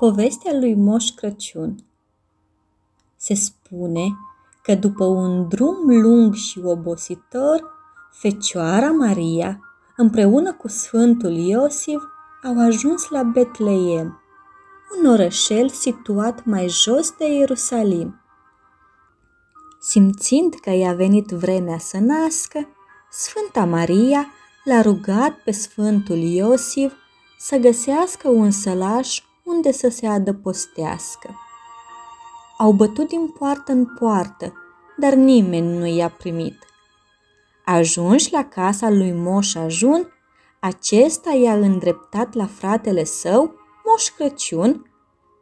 Povestea 0.00 0.52
lui 0.52 0.74
Moș 0.74 1.08
Crăciun 1.08 1.84
Se 3.16 3.34
spune 3.34 4.06
că 4.62 4.74
după 4.74 5.04
un 5.04 5.48
drum 5.48 6.00
lung 6.00 6.34
și 6.34 6.60
obositor, 6.64 7.64
Fecioara 8.12 8.90
Maria, 8.90 9.60
împreună 9.96 10.52
cu 10.52 10.68
Sfântul 10.68 11.32
Iosif, 11.32 12.02
au 12.44 12.66
ajuns 12.66 13.08
la 13.08 13.22
Betleem, 13.22 14.20
un 14.98 15.10
orășel 15.10 15.68
situat 15.68 16.44
mai 16.44 16.68
jos 16.68 17.10
de 17.18 17.26
Ierusalim. 17.32 18.20
Simțind 19.80 20.54
că 20.54 20.70
i-a 20.70 20.92
venit 20.92 21.26
vremea 21.26 21.78
să 21.78 21.98
nască, 21.98 22.68
Sfânta 23.10 23.64
Maria 23.64 24.26
l-a 24.64 24.80
rugat 24.80 25.34
pe 25.44 25.50
Sfântul 25.50 26.18
Iosif 26.18 26.92
să 27.38 27.56
găsească 27.56 28.28
un 28.28 28.50
sălaș 28.50 29.22
unde 29.48 29.72
să 29.72 29.88
se 29.88 30.06
adăpostească. 30.06 31.34
Au 32.58 32.72
bătut 32.72 33.08
din 33.08 33.28
poartă 33.28 33.72
în 33.72 33.86
poartă, 33.86 34.52
dar 34.96 35.14
nimeni 35.14 35.78
nu 35.78 35.86
i-a 35.86 36.08
primit. 36.08 36.58
Ajunși 37.64 38.32
la 38.32 38.44
casa 38.44 38.90
lui 38.90 39.12
Moș 39.12 39.54
Ajun, 39.54 40.12
acesta 40.60 41.30
i-a 41.30 41.54
îndreptat 41.54 42.34
la 42.34 42.46
fratele 42.46 43.04
său, 43.04 43.54
Moș 43.84 44.08
Crăciun, 44.08 44.90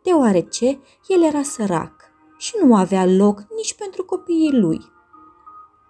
deoarece 0.03 0.79
el 1.07 1.23
era 1.23 1.43
sărac 1.43 1.93
și 2.38 2.55
nu 2.63 2.77
avea 2.77 3.07
loc 3.07 3.45
nici 3.57 3.75
pentru 3.75 4.05
copiii 4.05 4.59
lui. 4.61 4.80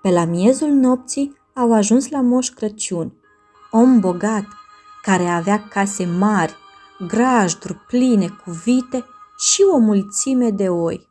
Pe 0.02 0.10
la 0.10 0.24
miezul 0.24 0.68
nopții 0.68 1.36
au 1.54 1.72
ajuns 1.72 2.08
la 2.08 2.20
Moș 2.20 2.48
Crăciun, 2.48 3.12
om 3.70 4.00
bogat, 4.00 4.46
care 5.02 5.26
avea 5.26 5.68
case 5.68 6.04
mari, 6.04 6.56
grajduri 6.98 7.74
pline 7.74 8.28
cu 8.28 8.50
vite 8.50 9.04
și 9.38 9.62
o 9.72 9.78
mulțime 9.78 10.50
de 10.50 10.68
oi. 10.68 11.08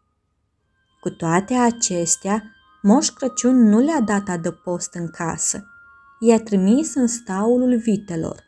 Cu 1.00 1.10
toate 1.10 1.54
acestea, 1.54 2.44
Moș 2.82 3.10
Crăciun 3.10 3.70
nu 3.70 3.80
le-a 3.80 4.02
dat 4.02 4.28
adăpost 4.28 4.94
în 4.94 5.10
casă, 5.10 5.66
i-a 6.20 6.40
trimis 6.40 6.96
în 6.96 7.08
staulul 7.08 7.78
vitelor. 7.78 8.44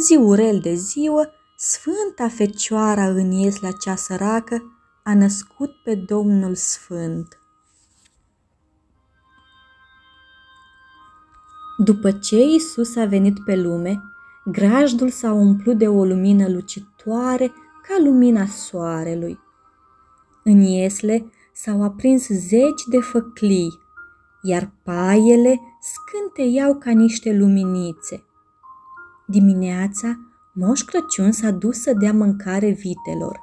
Ziurel 0.00 0.60
de 0.60 0.74
ziua, 0.74 1.30
Sfânta 1.56 2.28
Fecioara 2.28 3.04
în 3.08 3.30
ies 3.30 3.60
la 3.60 3.70
cea 3.70 3.96
săracă 3.96 4.62
a 5.04 5.14
născut 5.14 5.70
pe 5.84 5.94
Domnul 5.94 6.54
Sfânt. 6.54 7.38
După 11.78 12.12
ce 12.12 12.42
Isus 12.42 12.96
a 12.96 13.04
venit 13.04 13.44
pe 13.44 13.56
lume, 13.56 14.00
grajdul 14.44 15.08
s-a 15.08 15.32
umplut 15.32 15.78
de 15.78 15.88
o 15.88 16.04
lumină 16.04 16.48
lucitoare 16.48 17.52
ca 17.82 18.02
lumina 18.04 18.46
soarelui. 18.46 19.38
În 20.44 20.60
iesle 20.60 21.30
s-au 21.52 21.82
aprins 21.82 22.26
zeci 22.28 22.82
de 22.90 22.98
făclii, 23.00 23.78
iar 24.42 24.70
paiele 24.82 25.60
scânteiau 25.80 26.74
ca 26.74 26.90
niște 26.90 27.32
luminițe. 27.32 28.24
Dimineața, 29.26 30.18
Moș 30.52 30.80
Crăciun 30.80 31.32
s-a 31.32 31.50
dus 31.50 31.80
să 31.80 31.92
dea 31.98 32.12
mâncare 32.12 32.70
vitelor. 32.70 33.40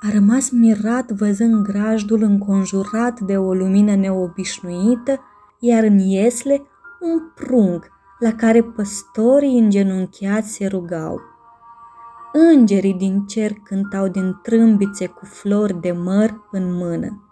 A 0.00 0.10
rămas 0.12 0.50
mirat 0.50 1.10
văzând 1.10 1.62
grajdul 1.62 2.22
înconjurat 2.22 3.20
de 3.20 3.36
o 3.36 3.54
lumină 3.54 3.94
neobișnuită, 3.94 5.20
iar 5.58 5.84
în 5.84 5.98
iesle 5.98 6.62
un 7.00 7.20
prung 7.34 7.99
la 8.20 8.32
care 8.32 8.62
păstorii 8.62 9.58
îngenunchiați 9.58 10.52
se 10.52 10.66
rugau. 10.66 11.20
Îngerii 12.32 12.94
din 12.94 13.26
cer 13.26 13.52
cântau 13.64 14.08
din 14.08 14.38
trâmbițe 14.42 15.06
cu 15.06 15.24
flori 15.24 15.80
de 15.80 15.92
măr 15.92 16.48
în 16.50 16.74
mână. 16.74 17.24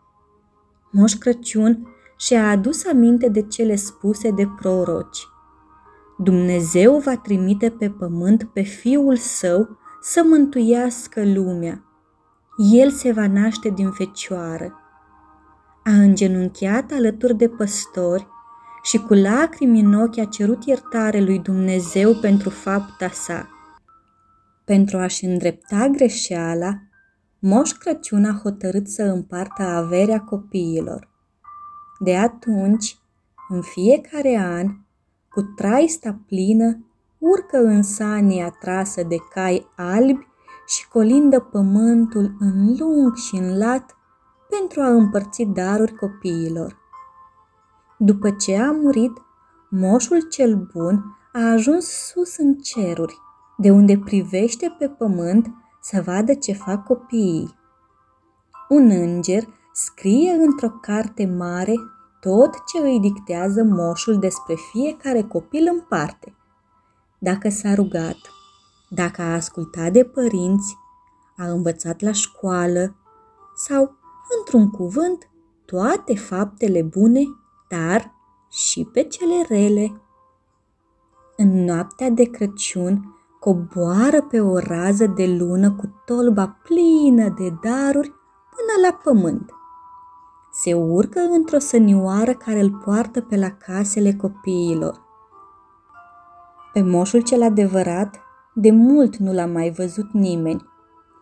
Moș 0.91 1.12
Crăciun 1.12 1.86
și-a 2.17 2.50
adus 2.50 2.86
aminte 2.86 3.29
de 3.29 3.42
cele 3.42 3.74
spuse 3.74 4.30
de 4.30 4.48
proroci. 4.61 5.27
Dumnezeu 6.18 6.98
va 6.98 7.17
trimite 7.17 7.70
pe 7.70 7.91
pământ 7.91 8.45
pe 8.45 8.61
Fiul 8.61 9.17
Său 9.17 9.79
să 10.01 10.23
mântuiască 10.29 11.23
lumea. 11.24 11.85
El 12.73 12.91
se 12.91 13.12
va 13.12 13.29
naște 13.29 13.68
din 13.68 13.91
fecioară. 13.91 14.73
A 15.85 15.91
îngenunchiat 15.91 16.92
alături 16.92 17.35
de 17.35 17.48
păstori 17.48 18.27
și 18.88 18.98
cu 18.98 19.14
lacrimi 19.14 19.80
în 19.80 19.94
ochi 19.94 20.18
a 20.18 20.24
cerut 20.24 20.64
iertare 20.64 21.20
lui 21.20 21.38
Dumnezeu 21.38 22.14
pentru 22.14 22.50
fapta 22.50 23.08
sa. 23.08 23.48
Pentru 24.64 24.98
a-și 24.98 25.24
îndrepta 25.24 25.88
greșeala, 25.88 26.74
Moș 27.38 27.70
Crăciun 27.70 28.24
a 28.24 28.40
hotărât 28.42 28.88
să 28.88 29.02
împartă 29.02 29.62
averea 29.62 30.20
copiilor. 30.20 31.08
De 31.98 32.16
atunci, 32.16 32.98
în 33.48 33.62
fiecare 33.62 34.36
an, 34.36 34.66
cu 35.28 35.42
traista 35.42 36.18
plină, 36.26 36.86
urcă 37.18 37.58
în 37.58 37.82
sania 37.82 38.56
trasă 38.60 39.02
de 39.02 39.16
cai 39.34 39.66
albi 39.76 40.26
și 40.66 40.88
colindă 40.88 41.40
pământul 41.40 42.36
în 42.38 42.76
lung 42.78 43.16
și 43.16 43.34
în 43.34 43.58
lat 43.58 43.96
pentru 44.48 44.80
a 44.80 44.88
împărți 44.88 45.42
daruri 45.42 45.94
copiilor. 45.94 46.77
După 48.01 48.31
ce 48.31 48.57
a 48.57 48.70
murit, 48.70 49.13
moșul 49.70 50.20
cel 50.20 50.69
bun 50.73 51.05
a 51.33 51.41
ajuns 51.41 51.86
sus 51.86 52.36
în 52.36 52.55
ceruri, 52.55 53.19
de 53.57 53.70
unde 53.70 53.98
privește 53.98 54.75
pe 54.79 54.89
pământ 54.89 55.55
să 55.81 56.03
vadă 56.05 56.35
ce 56.35 56.53
fac 56.53 56.85
copiii. 56.85 57.55
Un 58.69 58.91
înger 58.91 59.45
scrie 59.73 60.31
într-o 60.31 60.70
carte 60.70 61.27
mare 61.27 61.75
tot 62.20 62.51
ce 62.67 62.79
îi 62.79 63.01
dictează 63.01 63.63
moșul 63.63 64.19
despre 64.19 64.55
fiecare 64.70 65.23
copil 65.23 65.69
în 65.73 65.80
parte. 65.89 66.36
Dacă 67.19 67.48
s-a 67.48 67.75
rugat, 67.75 68.17
dacă 68.89 69.23
a 69.23 69.35
ascultat 69.35 69.92
de 69.92 70.05
părinți, 70.05 70.77
a 71.36 71.47
învățat 71.47 72.01
la 72.01 72.13
școală 72.13 72.97
sau, 73.57 73.97
într-un 74.39 74.70
cuvânt, 74.70 75.30
toate 75.65 76.15
faptele 76.15 76.83
bune 76.83 77.23
dar 77.68 78.14
și 78.51 78.89
pe 78.92 79.02
cele 79.02 79.42
rele. 79.48 80.01
În 81.36 81.64
noaptea 81.64 82.11
de 82.11 82.24
Crăciun 82.24 83.18
coboară 83.40 84.23
pe 84.23 84.40
o 84.40 84.58
rază 84.58 85.06
de 85.06 85.27
lună 85.27 85.73
cu 85.73 86.02
tolba 86.05 86.58
plină 86.62 87.29
de 87.29 87.48
daruri 87.62 88.12
până 88.51 88.89
la 88.89 89.01
pământ. 89.05 89.52
Se 90.52 90.74
urcă 90.74 91.20
într-o 91.20 91.58
sănioară 91.58 92.34
care 92.34 92.61
îl 92.61 92.70
poartă 92.84 93.20
pe 93.20 93.36
la 93.36 93.51
casele 93.51 94.14
copiilor. 94.14 95.06
Pe 96.73 96.83
moșul 96.83 97.20
cel 97.20 97.42
adevărat, 97.42 98.20
de 98.55 98.70
mult 98.70 99.17
nu 99.17 99.33
l-a 99.33 99.46
mai 99.46 99.70
văzut 99.70 100.12
nimeni, 100.12 100.67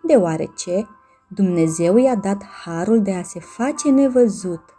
deoarece 0.03 0.89
Dumnezeu 1.29 1.97
i-a 1.97 2.15
dat 2.15 2.45
harul 2.45 3.03
de 3.03 3.15
a 3.15 3.23
se 3.23 3.41
face 3.41 3.91
nevăzut 3.91 4.76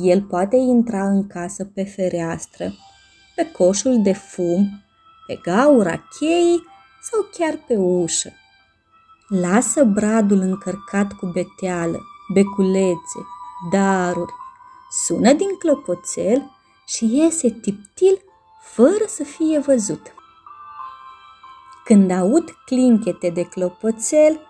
el 0.00 0.22
poate 0.22 0.56
intra 0.56 1.08
în 1.08 1.26
casă 1.26 1.64
pe 1.64 1.84
fereastră, 1.84 2.72
pe 3.34 3.50
coșul 3.50 4.02
de 4.02 4.12
fum, 4.12 4.84
pe 5.26 5.40
gaura 5.42 5.96
cheii 6.18 6.62
sau 7.10 7.28
chiar 7.32 7.58
pe 7.66 7.76
ușă. 7.76 8.32
Lasă 9.28 9.84
bradul 9.84 10.38
încărcat 10.38 11.12
cu 11.12 11.26
beteală, 11.26 12.00
beculețe, 12.32 13.20
daruri, 13.70 14.32
sună 15.06 15.32
din 15.32 15.56
clopoțel 15.58 16.50
și 16.86 17.16
iese 17.16 17.50
tiptil 17.50 18.22
fără 18.62 19.04
să 19.06 19.24
fie 19.24 19.58
văzut. 19.58 20.14
Când 21.84 22.10
aud 22.10 22.50
clinchete 22.64 23.30
de 23.30 23.42
clopoțel, 23.42 24.40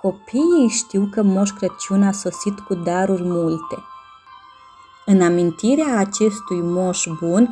copiii 0.00 0.68
știu 0.68 1.08
că 1.12 1.22
Moș 1.22 1.50
Crăciun 1.50 2.02
a 2.02 2.12
sosit 2.12 2.58
cu 2.58 2.74
daruri 2.74 3.22
multe– 3.22 3.76
în 5.10 5.22
amintirea 5.22 5.98
acestui 5.98 6.60
moș 6.60 7.06
bun, 7.20 7.48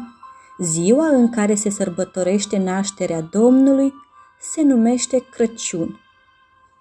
ziua 0.59 1.07
în 1.07 1.31
care 1.31 1.55
se 1.55 1.71
sărbătorește 1.71 2.59
nașterea 2.59 3.21
Domnului 3.21 3.93
se 4.41 4.63
numește 4.63 5.25
Crăciun. 5.31 6.01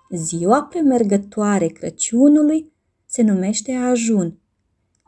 Ziua 0.10 0.64
premergătoare 0.64 1.68
Crăciunului 1.68 2.74
se 3.06 3.22
numește 3.22 3.74
Ajun, 3.74 4.40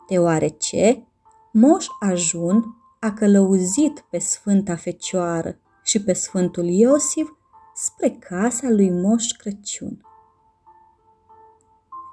deoarece 0.09 1.07
Moș 1.51 1.85
Ajun 1.99 2.65
a 2.99 3.11
călăuzit 3.11 4.05
pe 4.09 4.17
Sfânta 4.17 4.75
Fecioară 4.75 5.59
și 5.83 6.03
pe 6.03 6.13
Sfântul 6.13 6.65
Iosif 6.65 7.27
spre 7.75 8.09
casa 8.09 8.69
lui 8.69 8.91
Moș 8.91 9.31
Crăciun. 9.31 10.01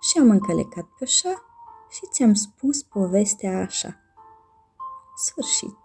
Și 0.01 0.19
am 0.19 0.31
încălecat 0.31 0.85
pe 0.99 1.05
așa 1.05 1.54
și 1.95 2.07
ți-am 2.13 2.35
spus 2.35 2.83
povestea 2.83 3.59
așa. 3.59 3.97
Sfârșit. 5.17 5.84